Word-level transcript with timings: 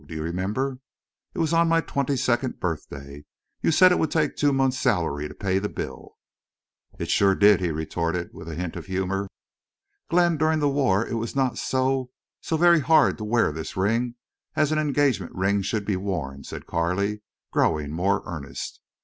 Do 0.07 0.15
you 0.15 0.23
remember? 0.23 0.79
It 1.35 1.37
was 1.37 1.53
on 1.53 1.67
my 1.69 1.79
twenty 1.79 2.17
second 2.17 2.59
birthday. 2.59 3.23
You 3.61 3.69
said 3.71 3.91
it 3.91 3.99
would 3.99 4.09
take 4.09 4.35
two 4.35 4.51
months' 4.51 4.79
salary 4.79 5.27
to 5.27 5.35
pay 5.35 5.59
the 5.59 5.69
bill." 5.69 6.17
"It 6.97 7.11
sure 7.11 7.35
did," 7.35 7.59
he 7.59 7.69
retorted, 7.69 8.31
with 8.33 8.49
a 8.49 8.55
hint 8.55 8.75
of 8.75 8.87
humor. 8.87 9.29
"Glenn, 10.09 10.37
during 10.37 10.57
the 10.57 10.67
war 10.69 11.05
it 11.07 11.13
was 11.17 11.35
not 11.35 11.59
so—so 11.59 12.57
very 12.57 12.79
hard 12.79 13.19
to 13.19 13.23
wear 13.23 13.51
this 13.51 13.77
ring 13.77 14.15
as 14.55 14.71
an 14.71 14.79
engagement 14.79 15.35
ring 15.35 15.61
should 15.61 15.85
be 15.85 15.97
worn," 15.97 16.43
said 16.43 16.65
Carley, 16.65 17.21
growing 17.51 17.91
more 17.91 18.23
earnest. 18.25 18.81